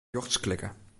Rjochts 0.13 0.37
klikke. 0.37 0.71